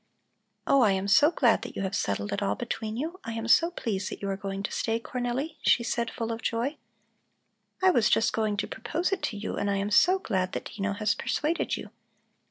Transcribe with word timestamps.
"Oh, 0.65 0.81
I 0.81 0.93
am 0.93 1.07
so 1.07 1.29
glad 1.29 1.61
that 1.61 1.75
you 1.75 1.83
have 1.83 1.93
settled 1.95 2.33
it 2.33 2.41
all 2.41 2.55
between 2.55 2.97
you! 2.97 3.19
I 3.23 3.33
am 3.33 3.47
so 3.47 3.69
pleased 3.69 4.09
that 4.09 4.19
you 4.19 4.29
are 4.31 4.35
going 4.35 4.63
to 4.63 4.71
stay, 4.71 4.99
Cornelli," 4.99 5.57
she 5.61 5.83
said, 5.83 6.09
full 6.09 6.31
of 6.31 6.41
joy. 6.41 6.77
"I 7.83 7.91
was 7.91 8.09
just 8.09 8.33
going 8.33 8.57
to 8.57 8.67
propose 8.67 9.11
it 9.11 9.21
to 9.21 9.37
you, 9.37 9.57
and 9.57 9.69
I 9.69 9.77
am 9.77 9.91
so 9.91 10.17
glad 10.17 10.53
that 10.53 10.71
Dino 10.75 10.93
has 10.93 11.13
persuaded 11.13 11.77
you. 11.77 11.91